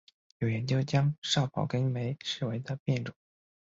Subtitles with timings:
[0.39, 3.13] 有研究将少孢根霉视为的变种。